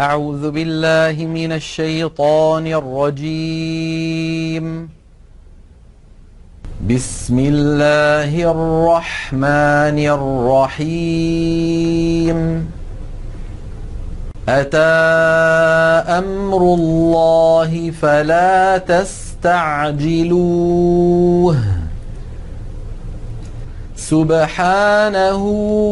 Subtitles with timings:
[0.00, 4.64] أعوذ بالله من الشيطان الرجيم.
[6.90, 9.98] بسم الله الرحمن
[10.78, 12.38] الرحيم.
[14.48, 14.78] أتى
[16.18, 21.56] أمر الله فلا تستعجلوه.
[24.10, 25.42] سبحانه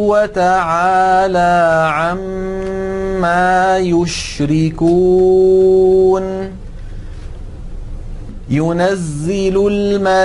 [0.09, 1.55] وتعالى
[1.95, 5.43] عما يشركون.
[8.51, 10.21] ينزل الملائكة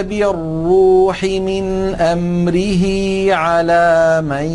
[0.00, 2.84] بالروح من أمره
[3.34, 4.46] على من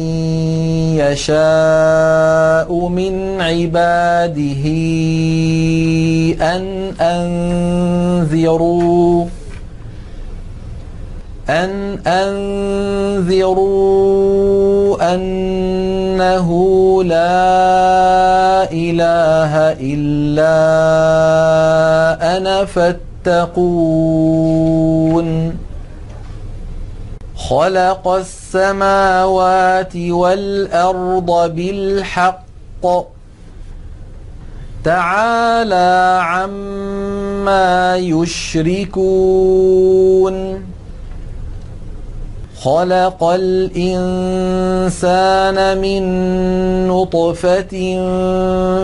[0.98, 4.66] يشاء من عباده
[6.42, 6.94] أن
[8.32, 9.26] أنذروا.
[11.50, 13.48] أن أنذروا
[15.16, 16.50] أنه
[17.04, 20.58] لا إله إلا
[22.38, 23.68] أنا فاتقون.
[27.36, 32.48] خلق السماوات والأرض بالحق.
[34.84, 39.38] تعالى عما يشركون.
[42.68, 44.28] خلق الإنسان
[45.82, 46.04] من
[46.88, 47.76] نطفة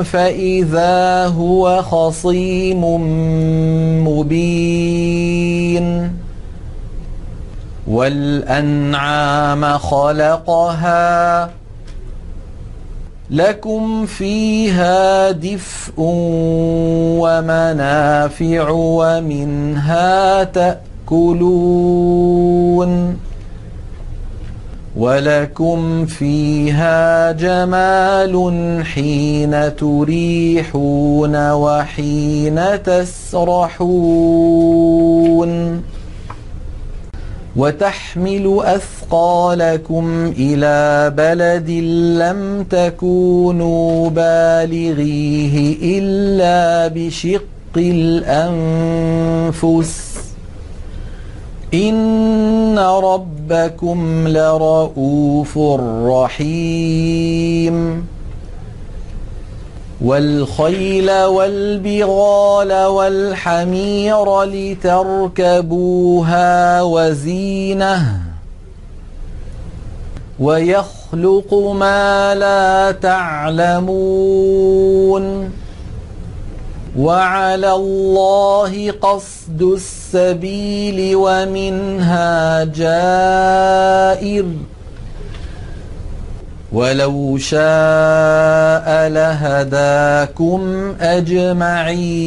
[0.04, 2.84] فإذا هو خصيم
[4.08, 5.88] مبين
[7.88, 11.50] والأنعام خلقها
[13.30, 15.94] لكم فيها دفء
[17.20, 22.14] ومنافع ومنها تأكلون
[24.98, 28.36] ولكم فيها جمال
[28.86, 34.24] حين تريحون وحين تسرحون
[37.56, 41.70] وتحمل أثقالكم إلى بلد
[42.20, 47.44] لم تكونوا بالغيه إلا بشق
[49.38, 50.14] الأنفس
[51.74, 52.78] إن
[53.50, 55.58] ربكم لرؤوف
[56.08, 58.08] رحيم.
[60.02, 65.12] والخيل والبغال والحمير لتركبوها
[66.82, 68.22] وزينه.
[70.40, 73.94] ويخلق ما لا تعلمون.
[76.98, 84.46] وعلى الله قصد السبيل ومنها جائر.
[86.74, 92.24] ولو شاء لهداكم أجمعين.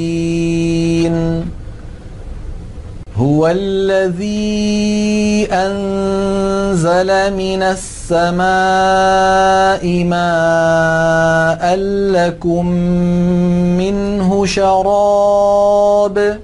[3.18, 8.44] هو الذي أنزل من السماء
[10.04, 11.76] ماء
[12.12, 12.66] لكم
[13.76, 16.38] منه شراب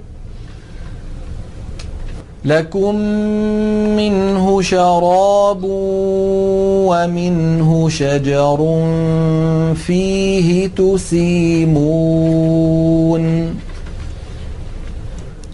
[2.45, 2.95] لكم
[3.95, 5.63] منه شراب
[6.89, 8.57] ومنه شجر
[9.75, 12.43] فيه تسيمون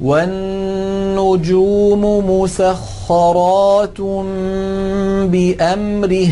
[0.00, 4.00] والنجوم مسخرات
[5.30, 6.28] بأمره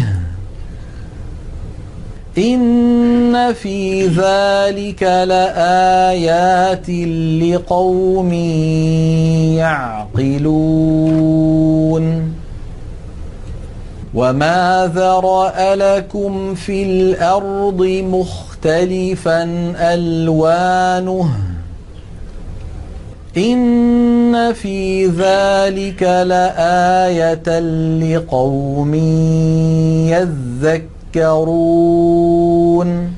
[2.39, 6.91] إن في ذلك لآيات
[7.43, 8.33] لقوم
[9.57, 12.36] يعقلون
[14.17, 19.43] وما ذرأ لكم في الأرض مختلفا
[19.95, 21.29] ألوانه
[23.37, 27.61] إن في ذلك لآية
[28.01, 28.95] لقوم
[31.15, 33.13] يذكرون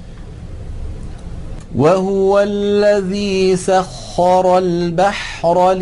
[1.77, 5.73] وهو الذي سخر البحر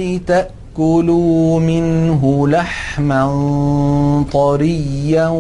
[0.77, 5.31] لتأكلوا منه لحما طريا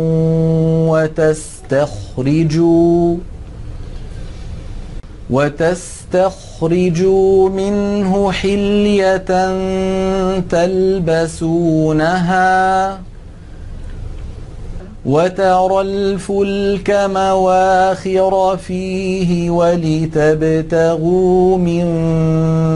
[1.76, 3.16] وتستخرجوا
[5.30, 6.68] وتستخرجوا
[7.48, 9.24] منه حلية
[10.50, 12.06] تلبسونها
[15.06, 21.06] وترى الفلك مواخر فيه ولتبتغوا
[21.58, 21.84] من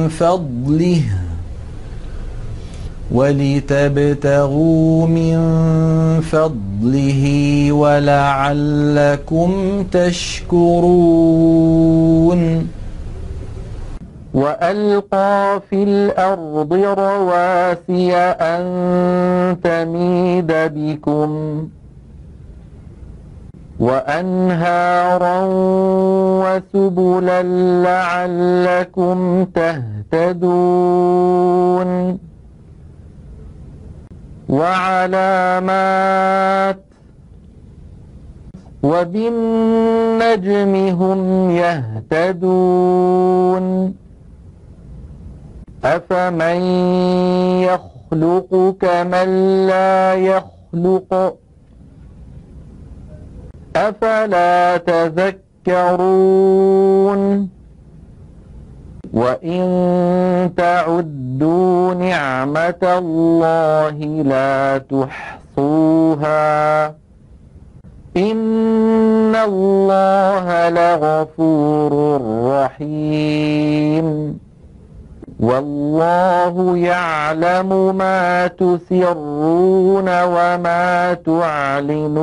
[0.09, 1.03] فضله
[3.13, 5.39] ولتبتغوا من
[6.21, 7.23] فضله
[7.73, 9.51] ولعلكم
[9.93, 10.81] تشكرون.
[14.35, 18.63] وألقى في الأرض رواسي أن
[19.63, 21.69] تميد بكم
[23.81, 25.47] وأنهارا
[26.45, 27.43] وسبلا
[27.83, 30.91] لعلكم تهتدون.
[34.51, 36.01] وعلامات
[38.83, 42.85] وبالنجم هم يهتدون
[45.85, 46.61] أفمن
[47.63, 49.29] يخلق كمن
[49.67, 51.37] لا يخلق
[53.77, 56.41] أفلا تذكرون
[59.15, 66.87] وإن تعدوا نعمة الله لا تحصوها
[68.17, 74.39] إن الله لغفور رحيم
[75.41, 82.21] والله يعلم ما تسرون وما تعلنون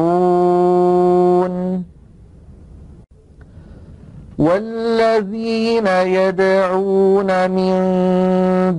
[4.38, 7.74] والذين يدعون من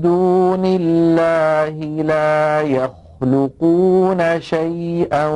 [0.01, 5.27] دون الله لا يخلقون شيئا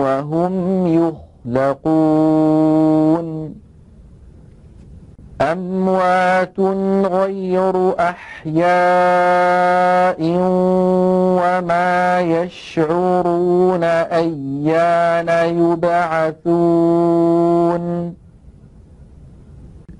[0.00, 0.86] وهم
[1.46, 3.28] يخلقون.
[5.40, 6.60] أموات
[7.04, 8.56] غير أحياء
[11.40, 15.28] وما يشعرون أيان
[15.58, 16.68] يبعثون.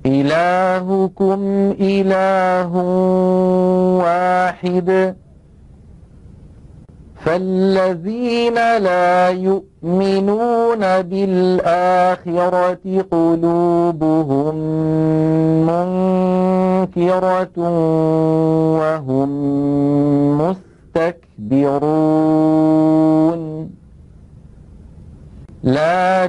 [0.08, 1.40] إلهكم
[1.81, 2.72] إله
[4.05, 5.14] واحد.
[7.25, 12.78] فالذين لا يؤمنون بالآخرة
[13.10, 14.55] قلوبهم
[15.66, 17.58] منكرة
[18.78, 19.31] وهم
[20.38, 21.88] مستكبرون.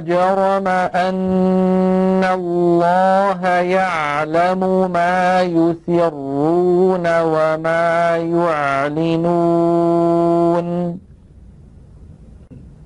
[0.04, 9.38] جرم أن الله يعلم ما يسرون وما يعلنون.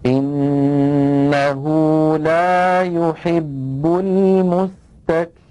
[0.07, 1.63] إنه
[2.19, 5.45] لا يحب المستكبرين.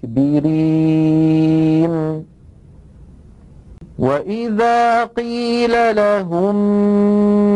[3.98, 6.56] وإذا قيل لهم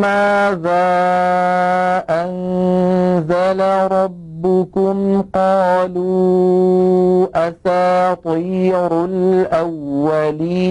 [0.00, 0.88] ماذا
[2.10, 3.60] أنزل
[3.92, 10.68] ربكم قالوا أساطير الأولين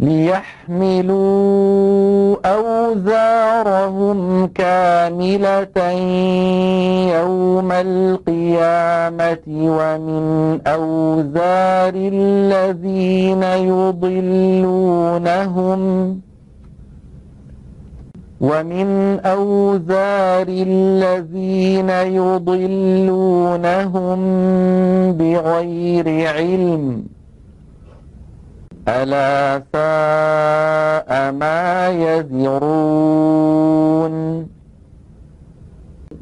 [0.00, 1.16] ليحملوا
[2.46, 5.90] أوزارهم كاملة
[7.18, 15.30] يوم القيامة ومن أوزار الذين يضلونهم
[18.40, 22.60] ومن أوزار الذين يضلونهم
[25.12, 27.04] بغير علم
[28.88, 33.34] ألا ساء ما يزرون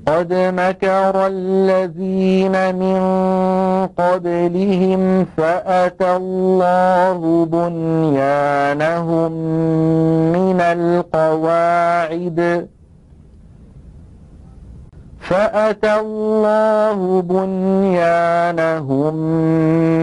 [0.07, 3.01] قد مكر الذين من
[3.99, 9.33] قبلهم فأتى الله بنيانهم
[10.33, 12.41] من القواعد.
[15.23, 19.15] فأتى الله بنيانهم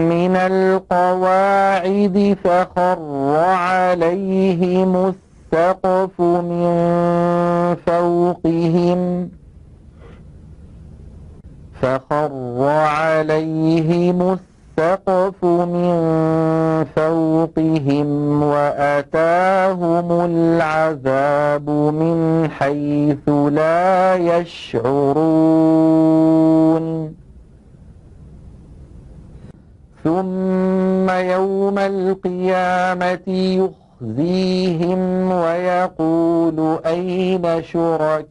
[0.08, 2.98] من القواعد فخر
[3.36, 6.76] عليهم السقف من
[7.86, 9.30] فوقهم
[11.82, 12.32] فخر
[12.68, 14.49] عليهم السقف
[14.80, 15.92] السقف من
[16.96, 25.20] فوقهم وأتاهم العذاب من حيث لا يشعرون.
[30.04, 33.28] ثم يوم القيامة
[34.00, 38.30] يخزيهم ويقول أين شركائي؟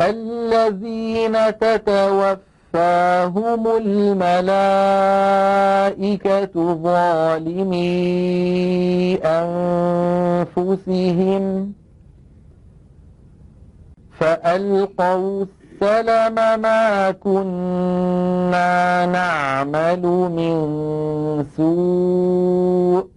[0.00, 2.42] الذين تتوفاهم
[3.76, 4.74] الملائكة
[6.74, 7.90] ظالمي
[10.56, 11.72] أنفسهم
[14.20, 15.44] فألقوا
[15.82, 20.02] السلم ما كنا نعمل
[20.36, 20.56] من
[21.56, 23.09] سوء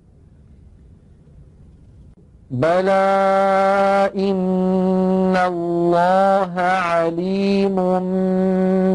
[2.53, 7.75] بلى إن الله عليم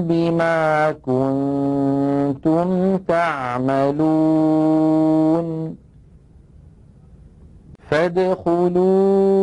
[0.08, 2.68] بما كنتم
[3.08, 4.48] تعملون
[7.90, 9.34] فادخلوا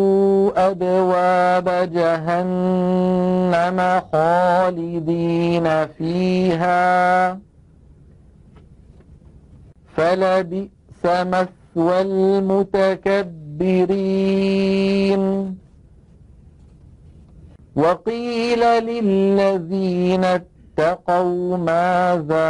[0.72, 3.80] أبواب جهنم
[4.14, 7.40] خالدين فيها
[9.96, 13.45] فلبئس مثوى المتكبرين
[17.76, 22.50] وقيل للذين اتقوا ماذا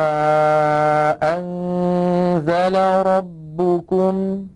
[1.24, 4.47] أنزل ربكم؟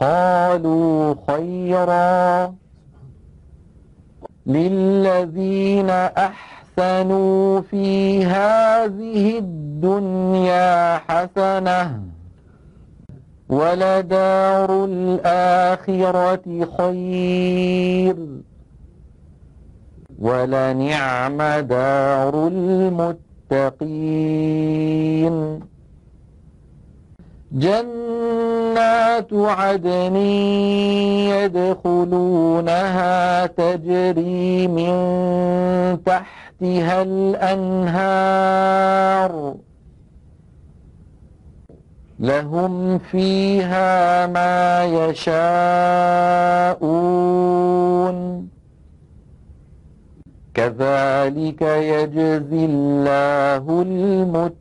[0.00, 2.54] قالوا خيرا.
[4.46, 12.21] للذين أحسنوا في هذه الدنيا حسنة.
[13.52, 16.46] ولدار الآخرة
[16.78, 18.16] خير.
[20.18, 22.48] ولنعم دار
[23.52, 25.60] المتقين
[27.52, 30.16] جنات عدن
[31.36, 34.92] يدخلونها تجري من
[36.06, 38.12] تحتها الأنهار.
[42.22, 45.42] لهم فيها ما يشاءون.
[50.54, 54.56] كذلك يجزي الله المتقين.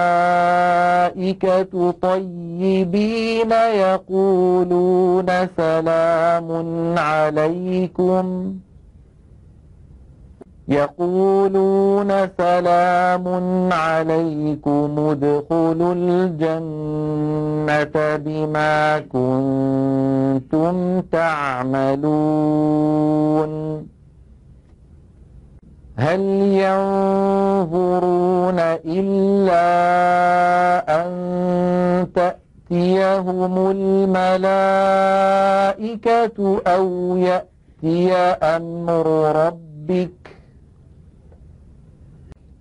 [2.02, 5.26] طيبين يقولون
[5.58, 6.50] سلام
[7.00, 8.54] عليكم
[10.68, 13.28] يقولون سلام
[13.74, 21.96] عليكم ادخلوا الجنة بما كنتم تعملون
[25.98, 26.20] هل
[26.66, 29.66] ينظرون إلا
[31.02, 34.32] أن تأتيهم الملائكة
[36.68, 40.12] أو يأتي أمر ربك؟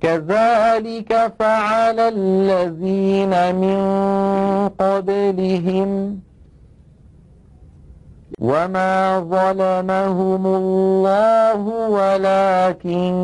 [0.01, 3.79] كذلك فعل الذين من
[4.69, 6.21] قبلهم.
[8.41, 13.15] وما ظلمهم الله ولكن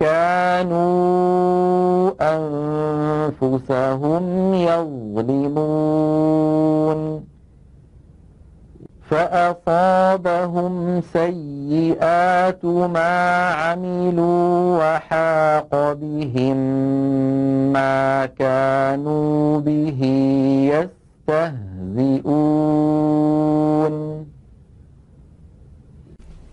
[0.00, 2.10] كانوا
[3.40, 6.12] أنفسهم يظلمون
[9.10, 16.56] فأصابهم سيئات ما عملوا وحاق بهم
[17.72, 20.00] ما كانوا به
[21.32, 22.52] يستهزئون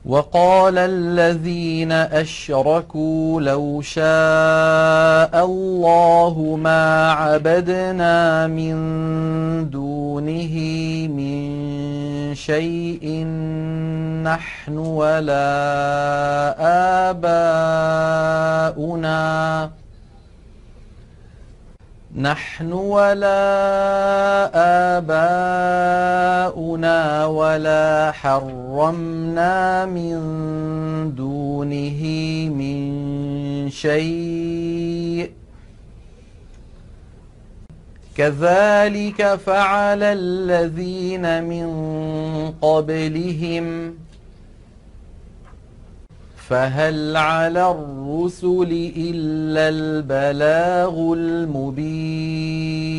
[0.06, 8.76] وقال الذين أشركوا لو شاء الله ما عبدنا من
[9.70, 10.56] دونه
[11.08, 13.26] من شيء
[14.24, 15.50] نحن ولا
[18.80, 19.79] آباؤنا.
[22.20, 23.40] نحن ولا
[26.48, 30.16] آباؤنا ولا حرمنا من
[31.16, 32.02] دونه
[32.50, 35.32] من شيء.
[38.18, 41.70] كذلك فعل الذين من
[42.62, 43.96] قبلهم
[46.50, 52.90] فهل على الرسل إلا البلاغ المبين؟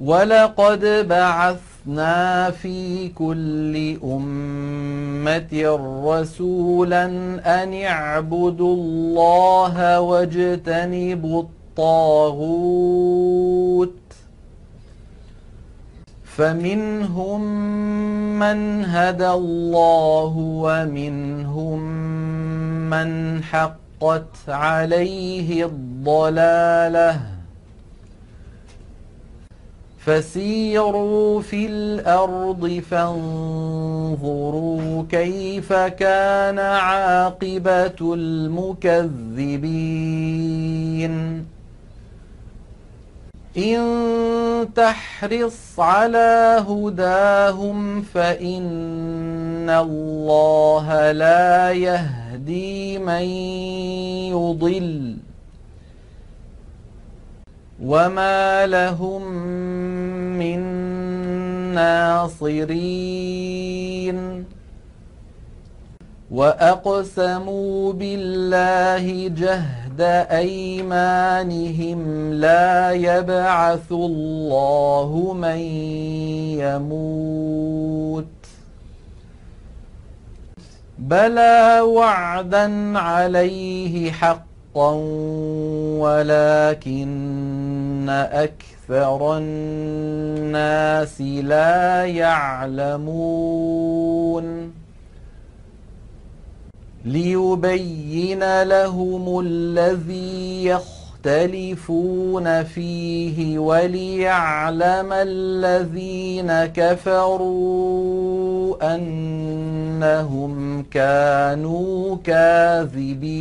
[0.00, 7.04] ولقد بعثنا في كل أمة رسولا
[7.62, 12.50] أن اعبدوا الله واجتنبوا الطاغوت
[16.40, 17.40] فمنهم
[18.38, 21.80] من هدى الله ومنهم
[22.90, 27.20] من حقت عليه الضلاله.
[29.98, 34.22] فسيروا في الأرض فانظروا
[35.10, 39.50] كيف كان عاقبة المكذبين.
[43.56, 53.22] إن تحرص على هداهم فإن الله لا يهدي من
[54.30, 55.16] يضل.
[57.82, 59.22] وما لهم
[60.38, 60.60] من
[61.74, 63.00] ناصرين.
[66.30, 69.89] وأقسموا بالله جهد
[70.30, 72.00] أيمانهم
[72.32, 75.58] لا يبعث الله من
[76.58, 78.26] يموت.
[80.98, 84.92] بلى وعدا عليه حقا
[85.98, 87.10] ولكن
[88.10, 93.20] أكثر الناس لا يعلمون.
[97.04, 100.64] ليبين لهم الذي
[101.24, 107.96] يختلفون فيه وليعلم الذين كفروا
[108.94, 113.40] أنهم كانوا كاذبين.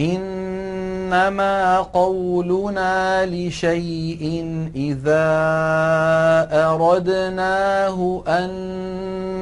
[0.00, 4.44] إنما قولنا لشيء
[4.76, 5.28] إذا
[6.52, 8.50] أردناه أن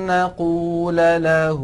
[0.06, 1.62] نقول له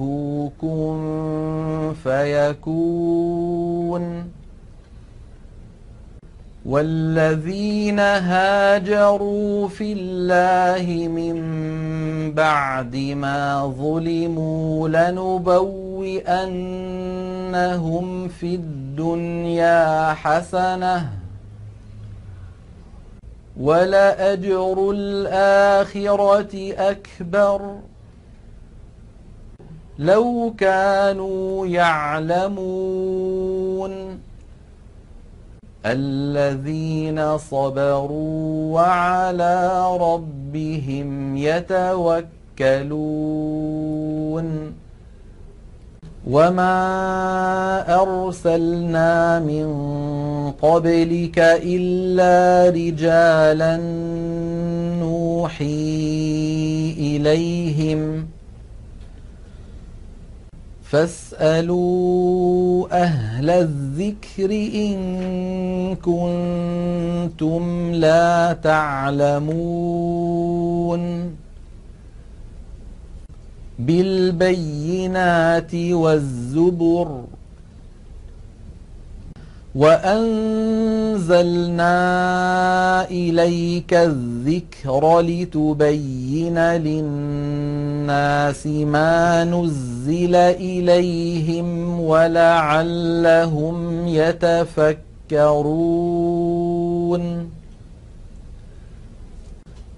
[0.61, 4.03] كن فيكون.
[6.67, 11.37] والذين هاجروا في الله من
[12.35, 16.29] بعد ما ظلموا لنبوئنهم
[18.29, 21.09] في الدنيا حسنه
[23.61, 27.77] ولأجر الآخرة أكبر
[29.99, 33.13] لو كانوا يعلمون
[35.87, 42.33] الذين صبروا وعلى ربهم يتوكلون.
[46.31, 49.67] وما أرسلنا من
[50.63, 53.77] قبلك إلا رجالا
[55.01, 55.65] نوحي
[56.99, 58.27] إليهم
[60.93, 64.97] فاسألوا أهل الذكر إن
[65.97, 69.73] كنتم لا تعلمون.
[73.79, 77.25] بالبينات والزبر
[79.75, 81.93] وأنزلنا
[83.11, 95.03] إليك الذكر لتبين للناس ما نزل إليهم ولعلهم يتفكرون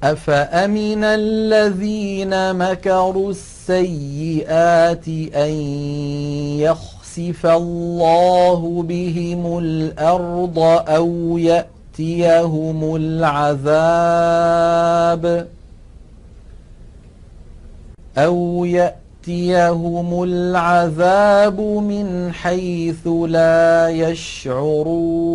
[0.02, 5.50] أفأمن الذين مكروا السيئات أن
[6.60, 14.34] يخ يخسف الله بهم الأرض أو يأتيهم العذاب
[18.18, 25.34] أو يأتيهم العذاب من حيث لا يشعرون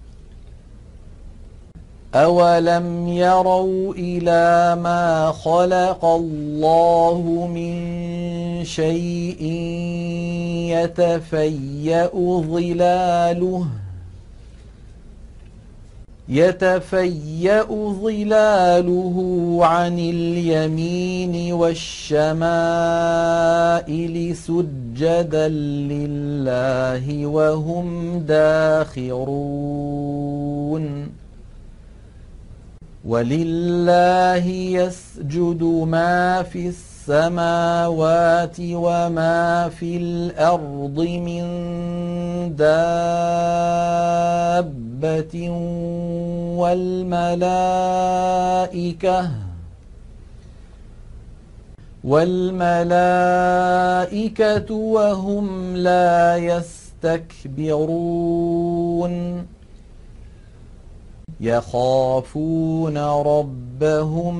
[2.15, 7.75] أولم يروا إلى ما خلق الله من
[8.65, 9.43] شيء
[10.71, 12.09] يتفيأ
[12.41, 13.65] ظلاله
[16.29, 17.63] يتفيأ
[18.03, 22.25] ظلاله عن اليمين والشمائل
[24.35, 29.61] سجدا لله وهم داخرون
[33.05, 41.43] ولله يسجد ما في السماوات وما في الأرض من
[42.55, 44.29] دابة
[46.61, 47.71] والملائكة
[52.03, 53.61] والملائكة
[54.75, 57.71] وهم لا يستكبرون
[61.41, 64.35] يخافون ربهم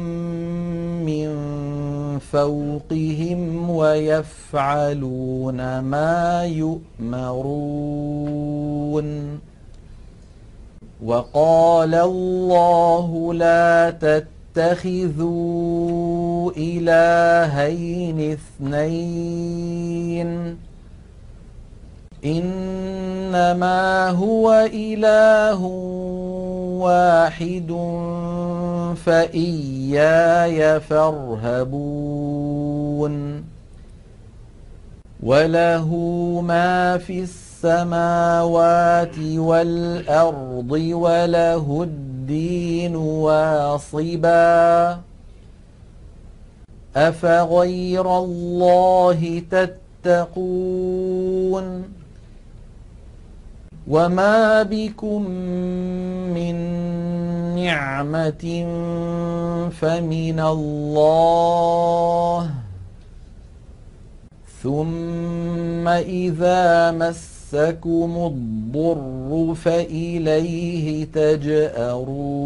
[1.06, 1.30] من
[2.20, 6.92] فوقهم ويفعلون ما يؤمرون.
[11.06, 13.94] وقال الله لا
[14.56, 20.58] تتخذوا إلهين اثنين.
[22.26, 25.62] إنما هو إله
[26.82, 27.72] واحد
[29.06, 32.32] فإياي فارهبون
[35.24, 35.90] وله
[36.46, 44.98] ما في السماوات والأرض وله الدين واصبا
[46.96, 50.42] أفغير الله تتقون
[53.88, 55.22] وما بكم
[56.34, 56.56] من
[57.56, 58.66] نعمة
[59.70, 61.32] فمن الله
[64.64, 72.42] ثم إذا مسكم الضر فإليه تجأرون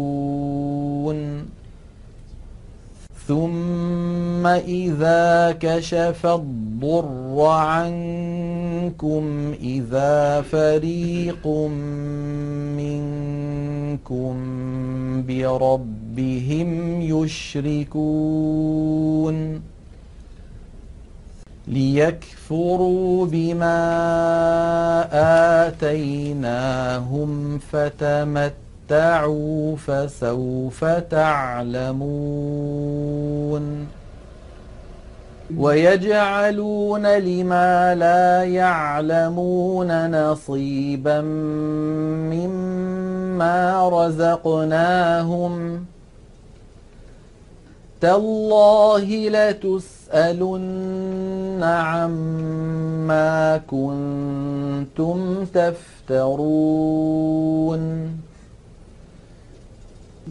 [3.28, 9.24] ثم إذا كشف الضر عنكم
[9.62, 11.46] إذا فريق
[12.76, 14.36] منكم
[15.26, 18.56] بربهم يشركون
[21.68, 23.76] ليكفروا بما
[25.66, 31.96] آتيناهم فتمت تمتعوا فسوف تعلمون.
[35.56, 41.20] ويجعلون لما لا يعلمون نصيبا
[42.30, 45.84] مما رزقناهم.
[48.00, 56.96] تالله لتسألن عما كنتم تفترون.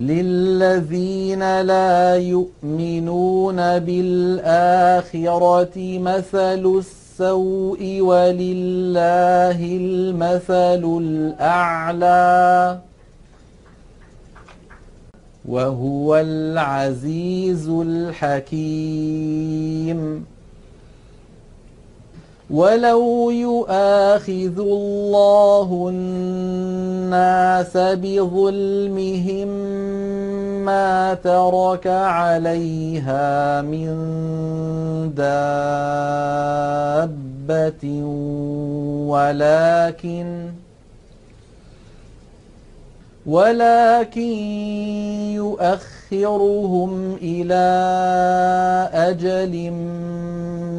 [0.00, 5.18] للذين لا يؤمنون بالآخرة
[5.98, 12.78] مثل السوء ولله المثل الأعلى
[15.44, 18.70] وهو العزيز الحكيم
[22.50, 29.48] ولو يؤاخذ الله الناس بظلمهم
[30.64, 33.86] ما ترك عليها من
[35.14, 36.34] دابة
[39.06, 40.50] ولكن
[43.26, 44.20] ولكن
[45.34, 47.68] يؤخرهم إلى
[48.92, 49.70] أجل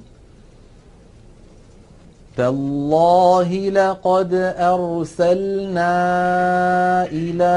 [2.37, 5.91] تالله لقد أرسلنا
[7.11, 7.55] إلى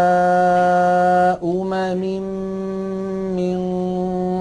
[1.45, 2.03] أمم
[3.37, 3.59] من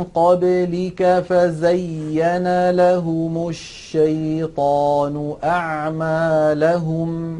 [0.03, 7.39] قبلك فزين لهم الشيطان أعمالهم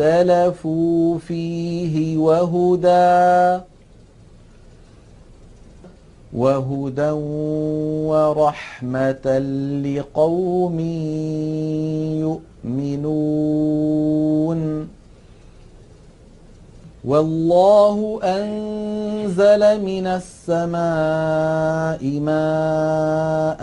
[0.00, 3.60] اختلفوا فيه وهدى
[6.32, 7.10] وهدى
[8.08, 9.38] ورحمة
[9.84, 10.80] لقوم
[12.64, 14.60] يؤمنون.
[17.04, 23.62] والله أنزل من السماء ماء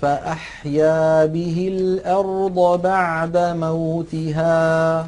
[0.00, 5.06] فأحيا به الأرض بعد موتها.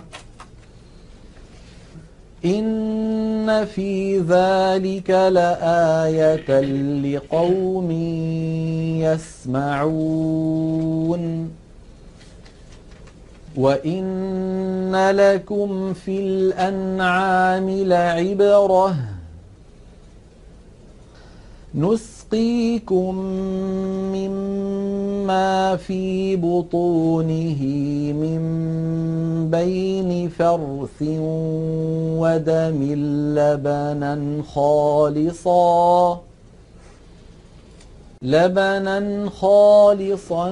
[2.45, 6.61] إن في ذلك لآية
[7.01, 7.91] لقوم
[9.65, 11.51] يسمعون
[13.57, 18.97] وإن لكم في الأنعام لعبرة
[21.75, 23.15] نسقيكم
[24.15, 24.74] مما
[25.77, 27.63] في بطونه
[28.13, 28.43] من
[29.51, 31.03] بين فرث
[32.23, 32.83] ودم
[33.39, 36.21] لبنا خالصا
[38.23, 40.47] لبنا خالصا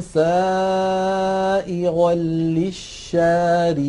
[0.00, 3.88] سائغا للشاربين.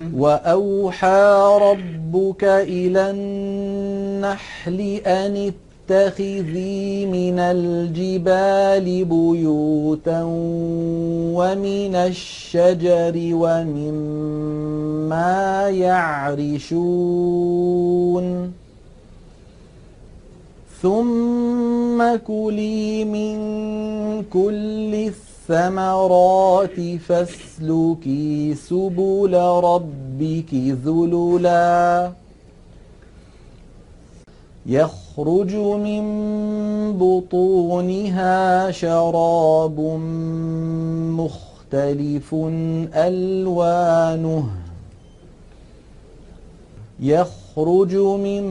[0.00, 5.52] وأوحى ربك إلى النحل أن
[5.90, 10.22] اتخذي من الجبال بيوتا
[11.36, 14.88] ومن الشجر ومما
[15.68, 17.20] يعرشون
[20.82, 23.36] ثم كلي من
[24.32, 25.29] كل الثمرات
[26.98, 29.34] فاسلكي سبل
[29.64, 32.12] ربك ذللا.
[34.66, 36.02] يخرج من
[36.98, 39.80] بطونها شراب
[41.18, 42.34] مختلف
[42.94, 44.44] ألوانه.
[47.00, 48.42] يخرج من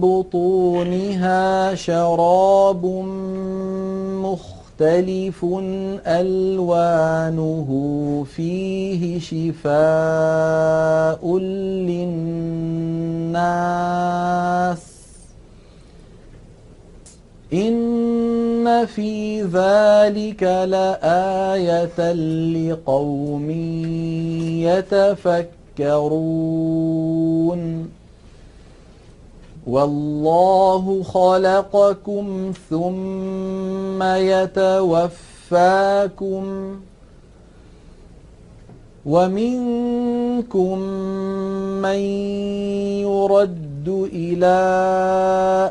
[0.00, 3.41] بطونها شراب مختلف
[4.82, 5.44] مختلف
[6.06, 7.68] ألوانه
[8.36, 12.12] فيه شفاء للناس.
[17.52, 22.12] إن في ذلك لآية
[22.52, 23.50] لقوم
[25.78, 27.91] يتفكرون.
[29.66, 35.52] والله خلقكم ثم يتوفاكم
[39.06, 40.78] ومنكم
[41.82, 41.98] من
[43.02, 44.58] يرد إلى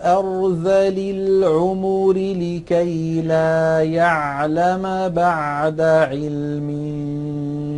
[0.03, 6.69] أرذل العمر لكي لا يعلم بعد علم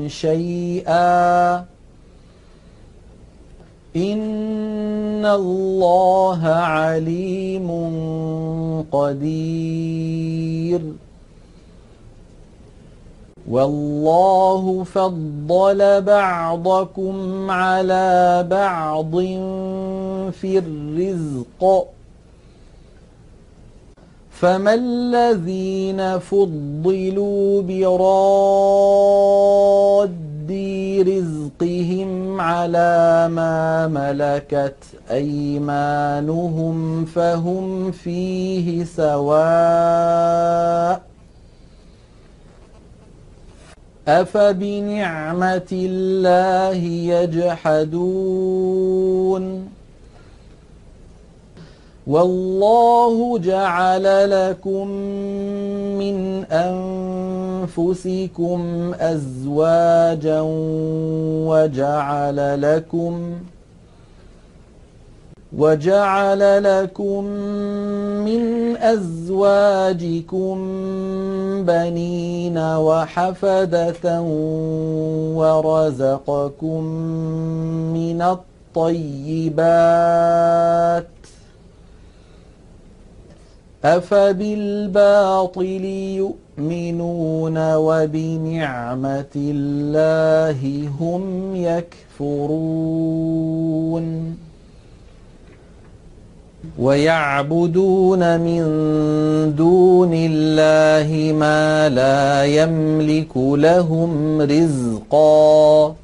[0.08, 1.73] شيئا
[3.95, 7.69] إن الله عليم
[8.91, 10.82] قدير
[13.49, 19.12] والله فضل بعضكم على بعض
[20.32, 21.88] في الرزق
[24.43, 29.03] فما الذين فضلوا براد
[31.08, 34.75] رزقهم على ما ملكت
[35.12, 40.21] أيمانهم فهم فيه سواء
[44.08, 46.84] أفبنعمة الله
[47.63, 48.53] يجحدون
[52.08, 54.88] والله جعل لكم
[55.98, 56.44] من
[57.63, 60.42] أنفسكم أزواجا
[61.48, 63.34] وجعل لكم
[65.58, 67.24] وجعل لكم
[68.26, 70.56] من أزواجكم
[71.63, 74.22] بنين وحفدة
[75.36, 76.84] ورزقكم
[77.94, 78.22] من
[78.76, 81.08] الطيبات
[83.86, 91.56] أفبالباطل يؤمنون وبنعمة الله هم
[92.19, 94.06] يكفرون
[96.80, 98.62] ويعبدون من
[99.56, 105.96] دون الله ما لا يملك لهم رزقا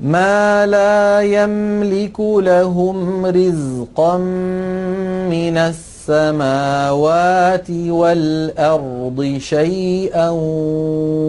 [0.00, 4.16] ما لا يملك لهم رزقا
[5.30, 10.30] من السماوات والأرض شيئا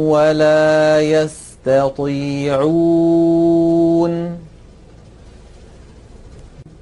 [0.09, 2.05] ولا يستطيعون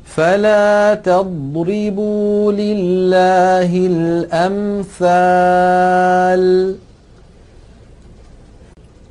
[0.05, 3.87] فلا تضربوا لله
[4.33, 5.23] الأمثال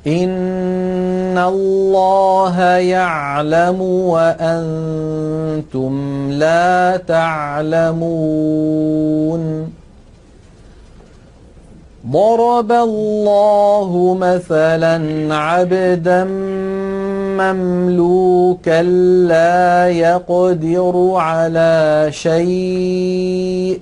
[0.07, 5.93] إن الله يعلم وأنتم
[6.31, 8.43] لا تعلمون
[12.07, 14.95] ضرب الله مثلا
[15.35, 16.23] عبدا
[17.39, 18.81] مملوكا
[19.27, 23.79] لا يقدر على شيء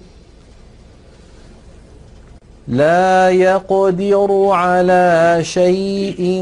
[2.68, 6.42] لا يقدر على شيء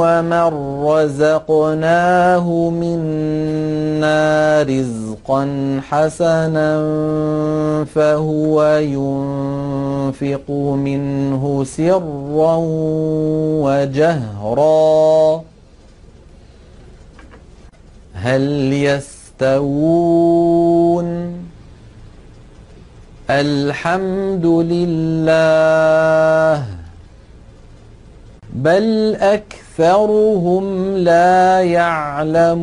[0.00, 0.52] ومن
[0.84, 6.74] رزقناه منا رزقا حسنا
[7.94, 12.56] فهو ينفق منه سرا
[13.62, 15.42] وجهرا.
[18.14, 20.22] هل يستوون؟
[23.40, 26.64] الحمد لله
[28.52, 32.62] بل أكثرهم لا يعلمون.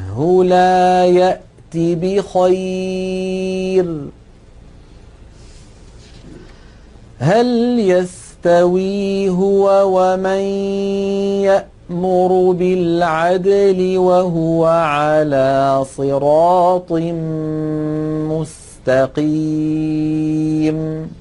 [0.19, 3.85] لا يأت بخير.
[7.19, 10.41] هل يستوي هو ومن
[11.43, 16.91] يأمر بالعدل وهو على صراط
[18.87, 21.11] مستقيم؟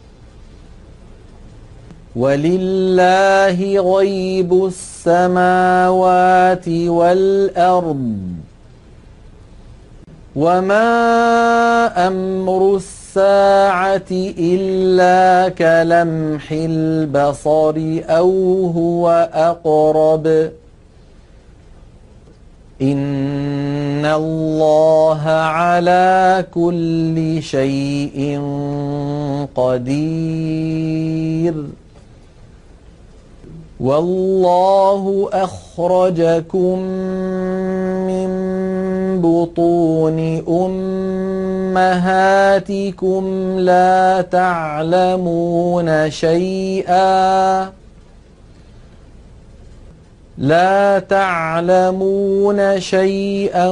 [2.17, 4.71] ولله غيب
[5.07, 8.40] السماوات والأرض.
[10.37, 17.75] وما أمر الساعة إلا كلمح البصر
[18.09, 18.31] أو
[18.77, 20.51] هو أقرب
[22.83, 28.41] إن الله على كل شيء
[29.55, 31.55] قدير
[33.81, 36.79] والله أخرجكم
[39.51, 40.43] بطون
[41.77, 43.25] أمهاتكم
[43.59, 47.61] لا تعلمون شيئا
[50.39, 53.69] لا تعلمون شيئا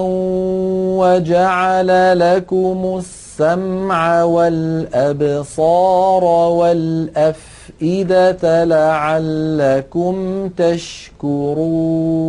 [0.99, 6.24] وجعل لكم السمع والأبصار
[7.05, 7.45] والأفئدة
[8.64, 12.29] لعلكم تشكرون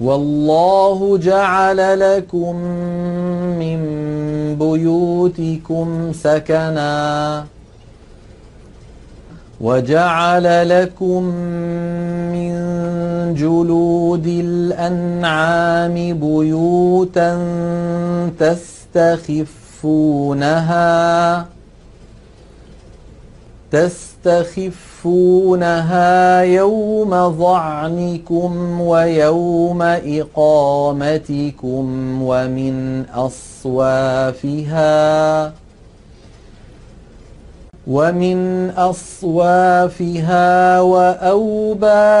[0.00, 2.56] والله جعل لكم
[3.58, 3.80] من
[4.58, 7.44] بيوتكم سكناً.
[9.60, 11.22] وجعل لكم
[12.32, 12.54] من
[13.34, 17.30] جلود الأنعام بيوتا
[18.38, 19.46] تستخفونها
[25.06, 31.84] تستخفونها يوم ظعنكم ويوم إقامتكم
[32.22, 34.86] ومن أصوافها
[37.86, 42.16] ومن أصوافها وأوبارها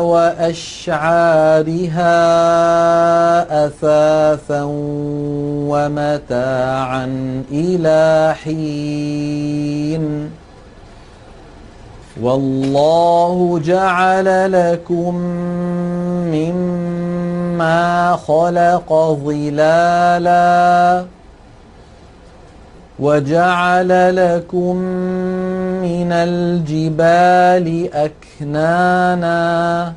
[0.00, 2.08] وأشعارها
[3.66, 4.62] أثاثا
[5.68, 7.04] ومتاعا
[7.52, 10.30] إلى حين
[12.22, 15.14] والله جعل لكم
[16.34, 21.04] مما خلق ظلالاً
[22.98, 24.76] وجعل لكم
[25.82, 29.92] من الجبال أكنانا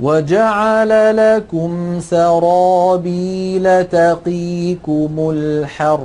[0.00, 6.00] وجعل لكم سرابيل تقيكم الحر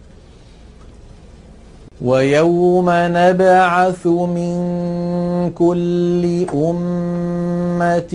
[2.05, 8.13] ويوم نبعث من كل أمة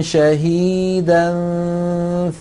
[0.00, 1.30] شهيدا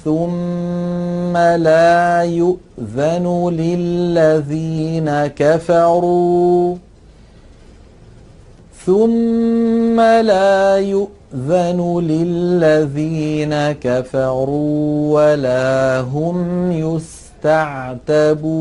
[0.03, 6.75] ثم لا يؤذن للذين كفروا
[8.85, 18.55] ثم لا يؤذن للذين كفروا ولا هم يسرون تعتبون.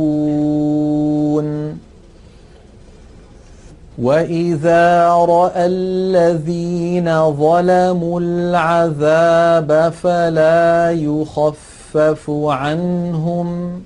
[3.98, 13.80] وإذا رأى الذين ظلموا العذاب فلا يخفف عنهم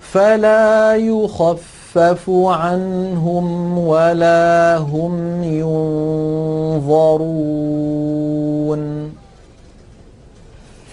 [0.00, 7.16] فلا يخفف عنهم ولا هم ينظرون.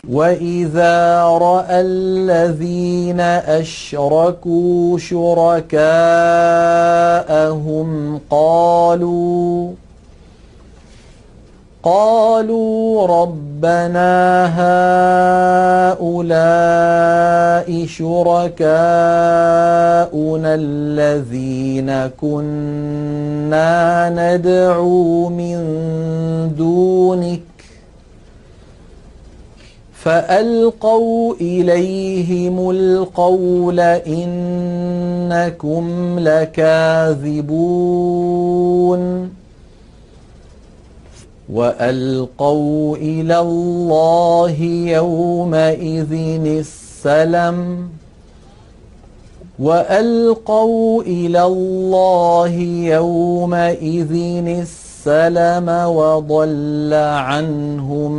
[0.09, 5.79] وإذا رأى الذين أشركوا شركاءهم
[8.29, 9.71] قالوا
[11.83, 14.11] قالوا ربنا
[15.99, 18.65] هؤلاء شركاؤنا
[20.55, 25.57] الذين كنا ندعو من
[26.57, 27.52] دونك
[30.03, 35.85] فألقوا إليهم القول إنكم
[36.19, 37.43] لكاذبون.
[41.53, 46.13] وألقوا إلى الله يومئذ
[46.45, 47.89] السلم.
[49.59, 52.53] وألقوا إلى الله
[52.85, 54.13] يومئذ
[54.47, 54.82] السلم.
[55.85, 58.11] وضل عنهم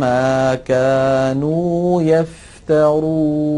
[0.00, 3.56] ما كانوا يفترون.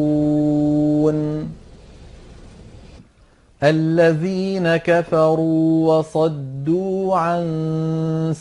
[3.63, 7.43] الذين كفروا وصدوا عن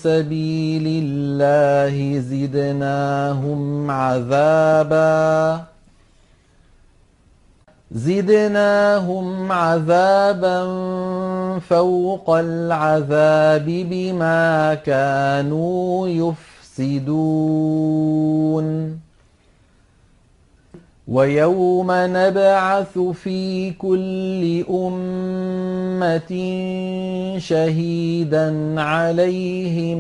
[0.04, 5.64] سبيل الله زدناهم عذابا.
[7.92, 10.64] زدناهم عذابا
[11.60, 16.08] فوق العذاب بما كانوا
[16.78, 17.88] يفسدون.
[21.08, 26.32] ويوم نبعث في كل أمة
[27.38, 29.98] شهيدا عليهم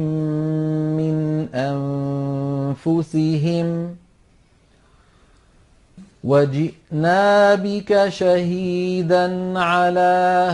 [0.97, 1.47] من
[2.85, 3.95] أنفسهم
[6.23, 10.49] وجئنا بك شهيدا على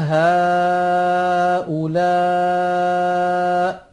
[1.69, 3.83] هؤلاء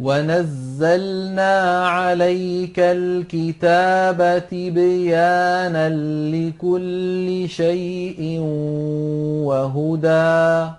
[0.00, 5.88] ونزلنا عليك الكتاب تبيانا
[6.34, 8.38] لكل شيء
[9.44, 10.70] وهدى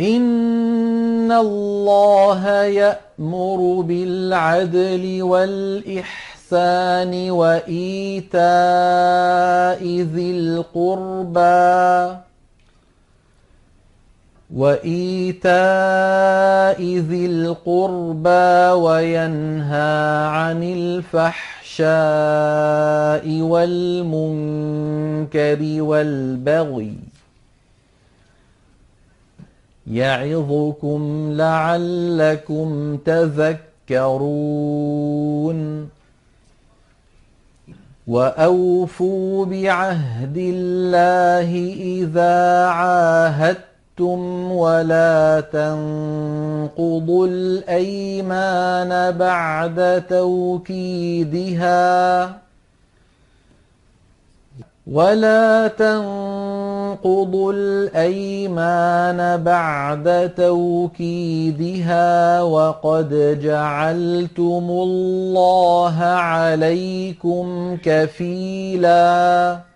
[0.00, 8.42] إن الله يأمر بالعدل والإحسان وإيتاء
[10.14, 12.27] ذي القربى.
[14.54, 15.52] وإيتاء
[16.80, 21.80] ذي القربى وينهى عن الفحشاء
[23.40, 24.78] والمنكر
[25.82, 26.96] والبغي
[29.86, 34.28] يعظكم لعلكم تذكرون
[38.06, 43.67] وأوفوا بعهد الله إذا عاهدتم
[44.00, 51.78] ولا تنقضوا الأيمان بعد توكيدها
[54.86, 69.67] ولا تنقضوا الأيمان بعد توكيدها وقد جعلتم الله عليكم كفيلا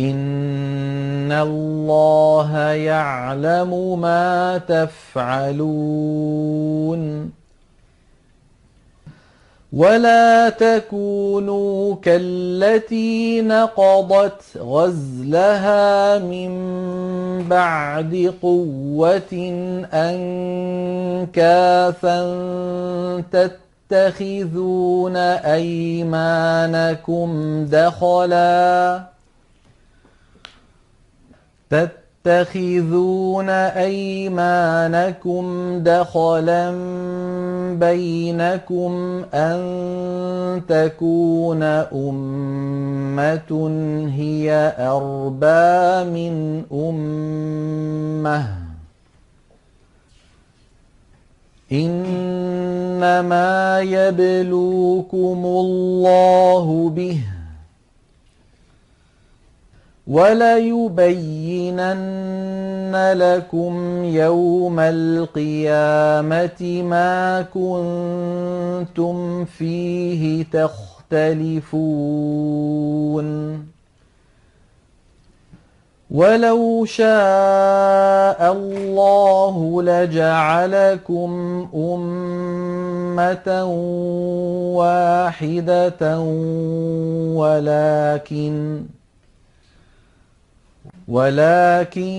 [0.00, 6.06] إن الله يعلم ما تفعلون
[9.72, 16.52] ولا تكونوا كالتي نقضت غزلها من
[17.48, 19.32] بعد قوة
[21.24, 22.20] أنكاثا
[23.90, 25.16] تتخذون
[25.56, 27.30] أيمانكم
[27.70, 29.15] دخلا
[31.70, 35.44] تتخذون أيمانكم
[35.82, 36.70] دخلا
[37.80, 41.62] بينكم أن تكون
[41.92, 43.50] أمة
[44.16, 48.46] هي أربى من أمة.
[51.72, 57.20] إنما يبلوكم الله به.
[60.06, 61.96] وليبينن
[63.16, 71.96] لكم يوم القيامة ما كنتم فيه تختلفون.
[76.10, 81.30] ولو شاء الله لجعلكم
[81.74, 83.64] أمة
[84.76, 86.20] واحدة
[87.34, 88.82] ولكن
[91.08, 92.10] ولكن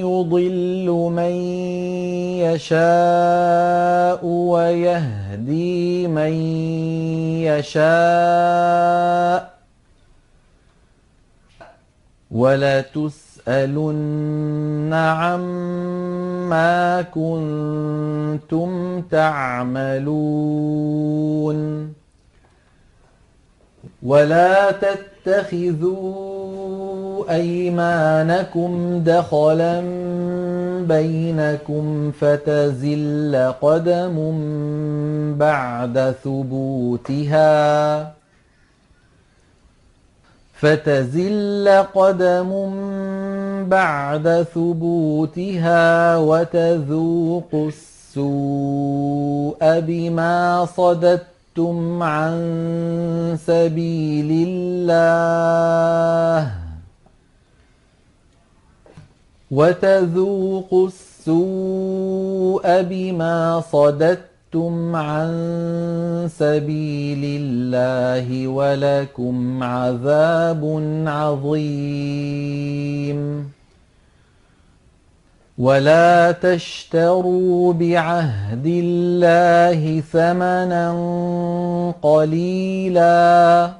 [0.00, 1.34] يضل من
[2.40, 6.32] يشاء ويهدي من
[7.44, 9.50] يشاء
[13.50, 20.80] ولتسألن عما كنتم تعملون
[24.02, 26.39] ولا تتخذوا
[27.30, 29.80] أيمانكم دخلا
[30.88, 34.16] بينكم فتزل قدم
[35.38, 38.12] بعد ثبوتها.
[40.52, 42.70] فتزل قدم
[43.68, 52.32] بعد ثبوتها وتذوق السوء بما صددتم عن
[53.46, 56.59] سبيل الله.
[59.50, 65.30] وتذوقوا السوء بما صددتم عن
[66.38, 72.40] سبيل الله ولكم عذاب عظيم.
[75.58, 80.92] ولا تشتروا بعهد الله ثمنا
[82.02, 83.79] قليلا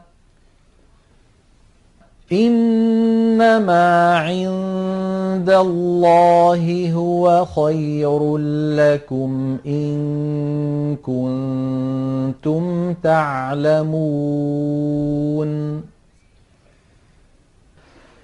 [2.33, 8.37] إنما عند الله هو خير
[8.77, 14.21] لكم إن كنتم تعلمون.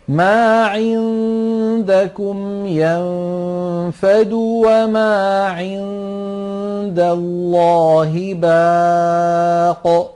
[0.09, 2.36] ما عندكم
[2.66, 10.15] ينفد وما عند الله باق.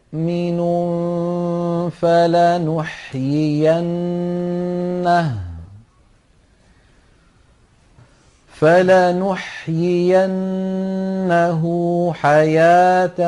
[0.13, 0.59] مؤمن
[1.89, 3.11] فلنحيينه
[8.61, 10.03] فلنحيينه
[12.13, 13.19] حياة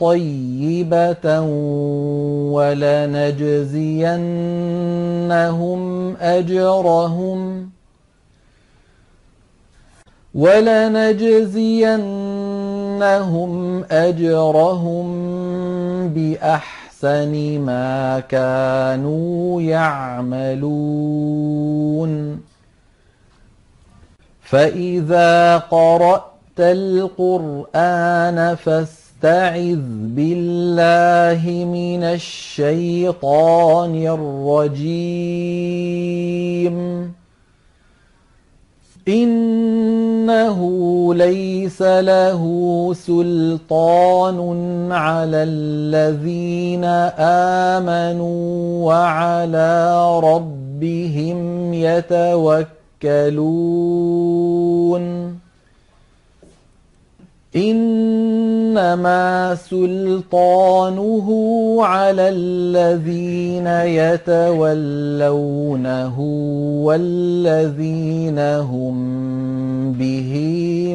[0.00, 1.40] طيبة
[2.52, 3.76] ولنجزينهم
[6.16, 7.70] أجرهم
[10.34, 11.52] ولنجزينهم
[13.90, 15.41] أجرهم
[16.08, 21.32] بأحسن ما كانوا يعملون.
[24.42, 29.82] فإذا قرأت القرآن فاستعذ
[30.16, 34.72] بالله من الشيطان الرجيم.
[39.08, 40.58] إنه
[41.14, 42.42] ليس له
[42.94, 44.38] سلطان
[44.92, 46.84] على الذين
[47.74, 52.82] آمنوا وعلى ربهم يتوكلون.
[57.56, 61.28] إنما سلطانه
[61.80, 63.66] على الذين
[64.00, 65.40] يتولونه
[66.84, 68.96] والذين هم
[69.92, 70.32] به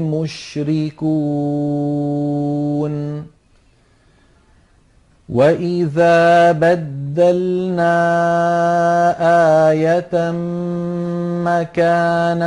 [0.02, 1.18] مشركون.
[5.30, 7.98] وإذا بدلنا
[9.70, 10.32] آية
[11.44, 12.42] مكان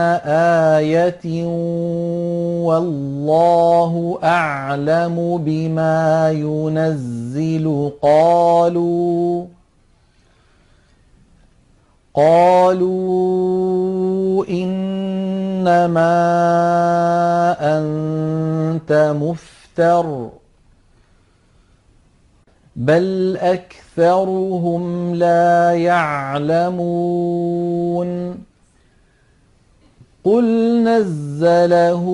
[0.75, 1.45] آية
[2.65, 9.45] والله أعلم بما ينزل قالوا
[12.15, 13.51] قالوا
[14.49, 16.11] إنما
[17.61, 20.31] أنت مفتر
[22.77, 27.21] بل أكثرهم لا يعلمون
[30.25, 30.45] قل
[30.85, 32.05] نزله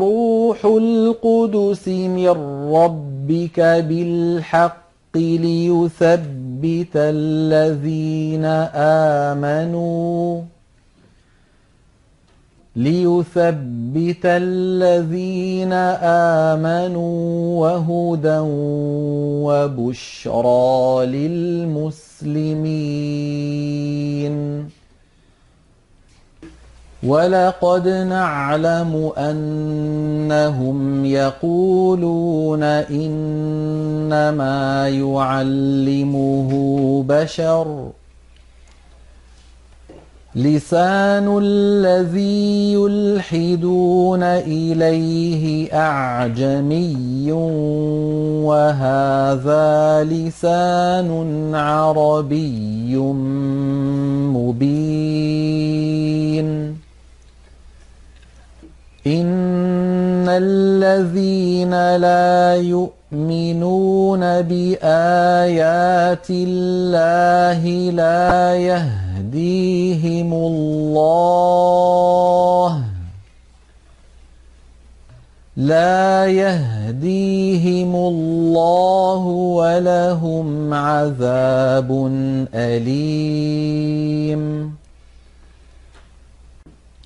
[0.00, 2.28] روح القدس من
[2.74, 4.82] ربك بالحق
[5.16, 8.44] ليثبت الذين
[9.34, 10.42] آمنوا
[12.76, 15.72] ليثبت الذين
[16.52, 18.38] آمنوا وهدى
[19.44, 22.02] وبشرى للمسلمين.
[27.02, 34.48] ولقد نعلم أنهم يقولون إنما
[34.88, 36.50] يعلمه
[37.08, 37.90] بشر.
[40.36, 47.32] لسان الذي يلحدون إليه أعجمي
[48.42, 52.96] وهذا لسان عربي
[54.32, 55.22] مبين.
[59.06, 71.22] إن الذين لا يؤمنون بآيات الله لا يهديهم الله
[75.56, 81.90] لا يهديهم الله ولهم عذاب
[82.54, 84.42] أليم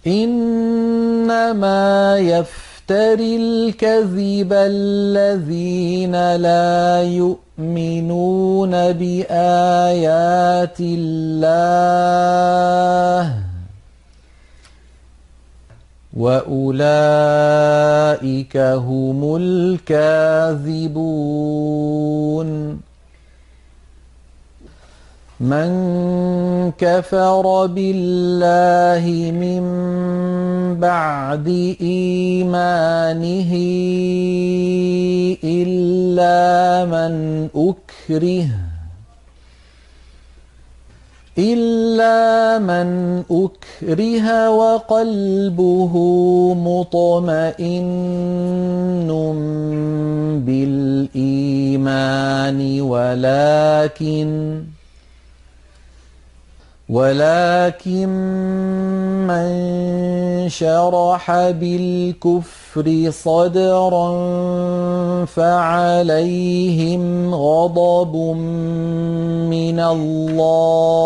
[0.07, 11.87] إنما يفتري الكذب الذين لا يؤمنون بآيات الله
[16.17, 16.57] وأولئك
[18.57, 20.87] هم الكاذبون
[25.41, 29.05] من كفر بالله
[29.37, 29.65] من
[30.81, 33.53] بعد إيمانه
[35.45, 37.13] إلا من
[37.53, 38.49] أكره
[41.39, 45.95] إلا من أكره وقلبه
[46.55, 47.77] مطمئن
[51.15, 54.63] بالإيمان ولكن
[56.89, 58.09] ولكن
[59.27, 59.49] من
[60.49, 64.09] شرح بالكفر صدرا
[65.25, 67.03] فعليهم
[67.35, 68.17] غضب
[69.51, 70.97] من الله.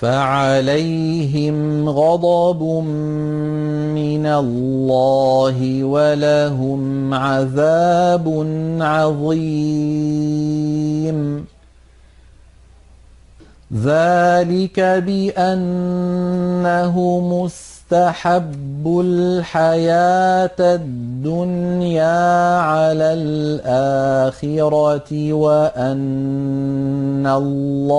[0.00, 2.62] فعليهم غضب
[3.94, 8.46] من الله ولهم عذاب
[8.80, 10.36] عظيم.
[13.74, 15.96] ذلك بأنه
[17.20, 24.72] مستحب الحياة الدنيا على الآخرة
[25.32, 27.96] وأن الله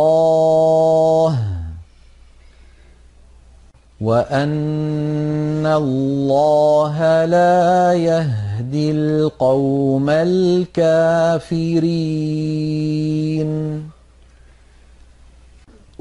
[4.02, 11.58] وأن الله لا يهدي القوم الكافرين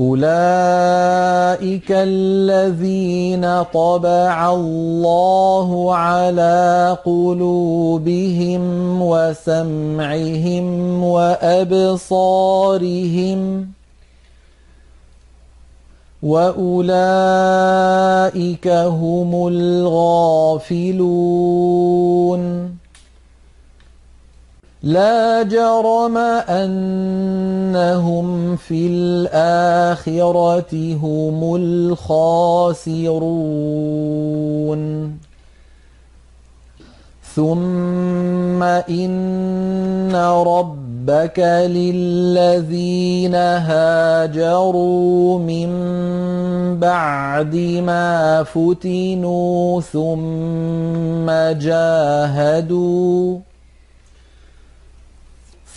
[0.00, 8.62] أولئك الذين طبع الله على قلوبهم
[9.02, 10.64] وسمعهم
[11.04, 12.58] وأبصارهم
[16.22, 16.68] وأولئك
[18.68, 20.76] هم الغافلون.
[24.86, 26.16] لا جرم
[26.46, 28.26] أنهم
[28.56, 30.72] في الآخرة
[31.02, 33.06] هم الخاسرون.
[37.34, 40.16] ثم إن
[40.46, 43.34] ربك للذين
[43.68, 45.70] هاجروا من
[46.78, 47.56] بعد
[47.86, 51.26] ما فتنوا ثم
[51.60, 53.38] جاهدوا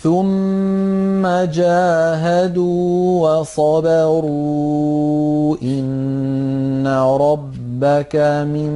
[0.02, 4.76] ثم جاهدوا وصبروا
[5.62, 6.86] إن
[7.20, 8.16] ربك
[8.54, 8.72] من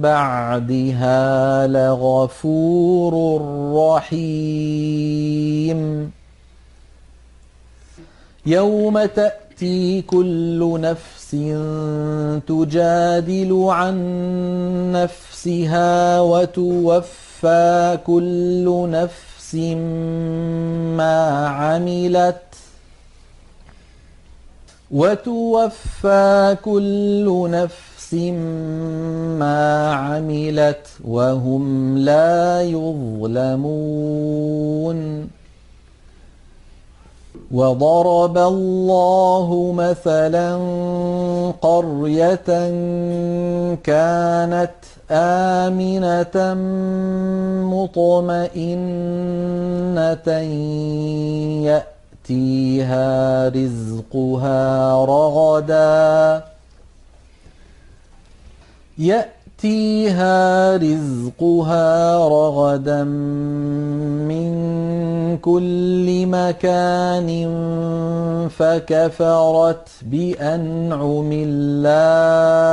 [0.00, 3.42] بعدها لغفور
[3.76, 5.80] رحيم.
[8.46, 11.30] يوم تأتي كل نفس
[12.46, 13.96] تجادل عن
[14.92, 19.33] نفسها وتوفى كل نفس
[20.96, 22.42] ما عملت
[24.90, 28.14] وتوفى كل نفس
[29.38, 34.18] ما عملت وهم لا يظلمون
[37.54, 40.56] وضرب الله مثلا
[41.62, 42.48] قرية
[43.84, 44.70] كانت
[45.10, 46.54] آمنة
[47.74, 48.74] مطمئنة
[51.70, 56.44] يأتيها رزقها رغدا
[58.98, 59.33] يأتيها
[60.76, 63.04] رزقها رغدا
[64.24, 64.54] من
[65.38, 67.28] كل مكان
[68.48, 72.64] فكفرت بأنعم الله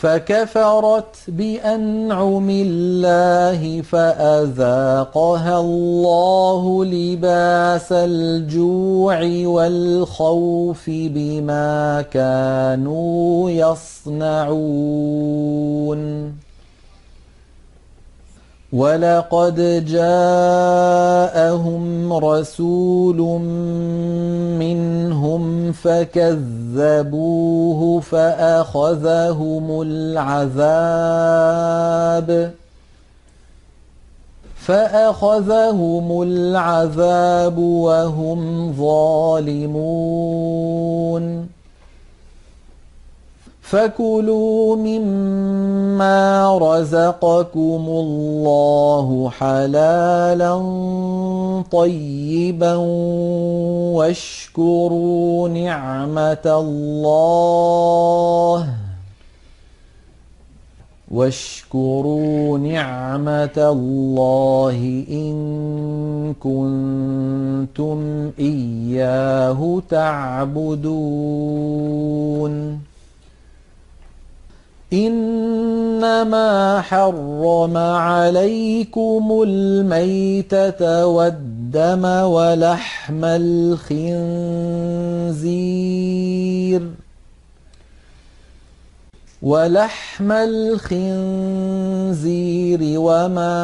[0.00, 14.46] فكفرت بأنعم الله فأذاقها الله لباس الجوع والخوف بما كانوا يصنعون.
[18.72, 21.32] ولقد جاءهم
[22.12, 23.16] رسول
[24.58, 27.20] منهم فكذبوه
[28.00, 31.26] فأخذهم العذاب
[34.56, 40.36] فأخذهم العذاب وهم ظالمون
[43.70, 50.54] فكلوا مما رزقكم الله حلالا
[51.72, 52.74] طيبا
[53.96, 58.68] واشكروا نعمة الله
[61.10, 70.86] واشكروا نعمة الله إن كنتم إياه تعبدون
[74.92, 84.36] إنما حرم عليكم الميتة والدم ولحم الخنزير.
[89.42, 91.00] ولحم الخنزير
[93.00, 93.56] وما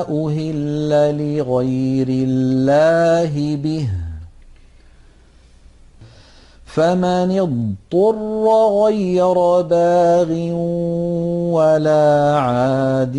[0.00, 4.03] أهل لغير الله به.
[6.74, 8.16] فمن اضطر
[8.84, 10.30] غير باغ
[11.54, 12.06] ولا
[12.38, 13.16] عاد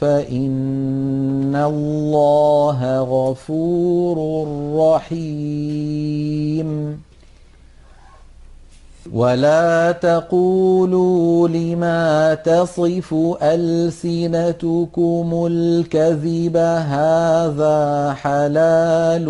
[0.00, 4.16] فإن الله غفور
[4.76, 6.68] رحيم.
[9.12, 19.28] ولا تقولوا لما تصف ألسنتكم الكذب هذا حلال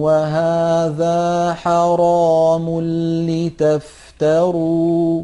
[0.00, 2.80] وهذا حرام
[3.30, 5.22] لتفتروا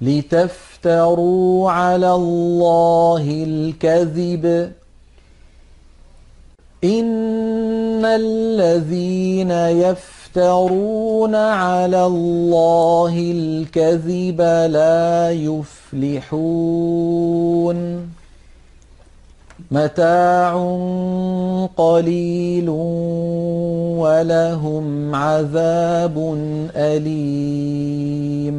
[0.00, 4.72] لتفتروا على الله الكذب
[6.84, 16.48] إن الذين يفترون يفترون على الله الكذب لا يفلحون.
[19.70, 20.54] متاع
[21.76, 22.68] قليل
[23.98, 26.16] ولهم عذاب
[26.76, 28.58] أليم.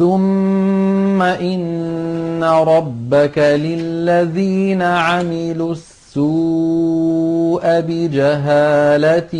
[0.00, 9.34] ثم إن ربك للذين عملوا السوء بجهالة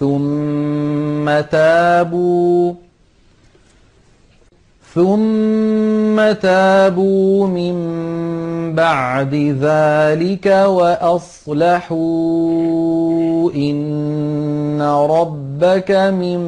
[0.00, 2.74] ثم تابوا
[4.98, 7.74] ثم تابوا من
[8.74, 12.00] بعد ذلك وأصلحوا
[13.52, 16.40] إن ربك من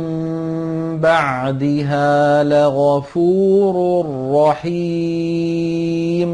[1.00, 6.30] بعدها لغفور رحيم.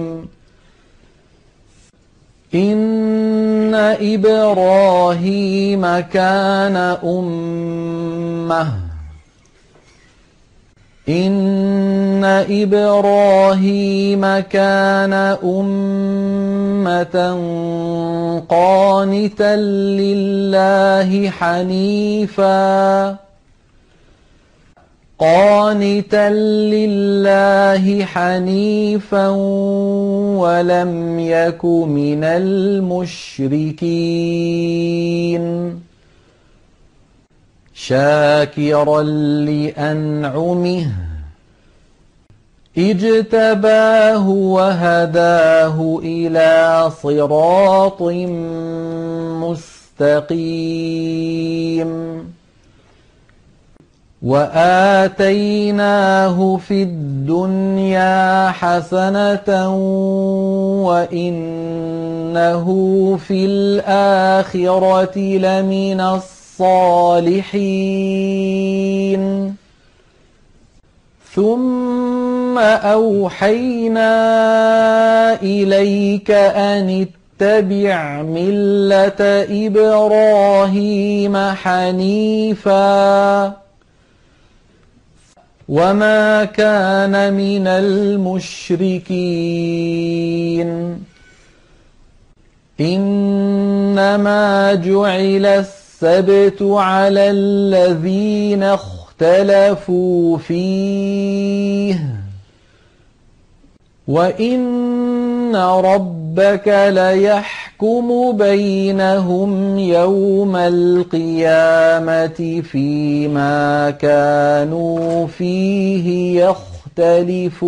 [2.55, 8.86] إن إبراهيم كان أمةً
[11.09, 15.13] إن إبراهيم كان
[15.45, 17.17] أمة
[18.49, 23.17] قانتا لله حنيفا.
[25.19, 26.31] قانتا
[26.71, 29.29] لله حنيفا
[30.39, 33.77] ولم يك من المشركين.
[37.79, 40.93] شاكرا لأنعمه.
[42.79, 48.03] اجتباه وهداه إلى صراط
[50.03, 50.67] مستقيم.
[54.23, 55.37] وآتيناه
[56.69, 59.71] في الدنيا حسنة
[60.87, 62.67] وإنه
[63.27, 66.36] في الآخرة لمن الصالحين
[71.35, 74.13] ثم أوحينا
[75.43, 77.07] إليك أن
[77.41, 82.77] اتبع ملة إبراهيم حنيفا.
[85.69, 89.07] وما كان من المشركين.
[92.81, 95.65] إنما جعل
[96.03, 102.01] السبت على الذين اختلفوا فيه
[104.09, 111.43] وإن ربك ليحكم بينهم يوم القيامة
[112.63, 117.67] فيما كانوا فيه يختلفون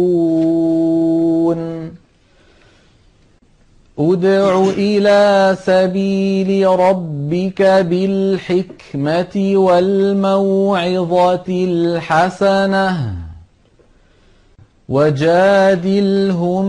[3.99, 13.15] أدع إلى سبيل ربك بالحكمة والموعظة الحسنة
[14.89, 16.67] وجادلهم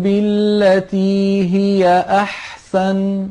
[0.00, 3.28] بالتي هي أحسن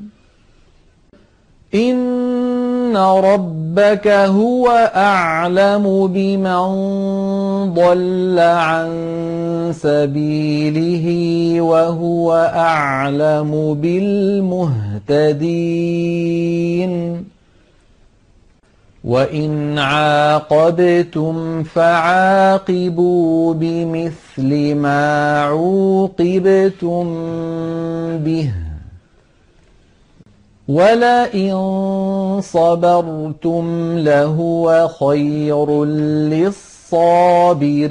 [1.75, 6.65] إن ربك هو أعلم بمن
[7.73, 8.89] ضل عن
[9.73, 11.05] سبيله
[11.61, 15.29] وهو أعلم بالمهتدين
[19.03, 27.05] وإن عاقبتم فعاقبوا بمثل ما عوقبتم
[28.17, 28.51] به
[30.69, 31.51] ولئن
[32.43, 35.85] صبرتم لهو خير
[36.85, 37.89] للصابرين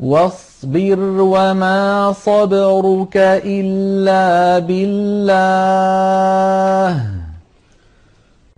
[0.00, 5.96] واصبر وما صبرك إلا بالله